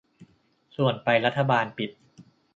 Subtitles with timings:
[0.75, 1.91] ส่วนไปรัฐบาลปิด